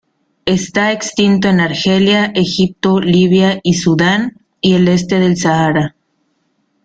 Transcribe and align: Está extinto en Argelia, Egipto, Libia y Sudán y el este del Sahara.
Está 0.47 0.91
extinto 0.93 1.47
en 1.49 1.59
Argelia, 1.59 2.31
Egipto, 2.33 2.99
Libia 2.99 3.59
y 3.61 3.75
Sudán 3.75 4.35
y 4.59 4.73
el 4.73 4.87
este 4.87 5.19
del 5.19 5.37
Sahara. 5.37 5.95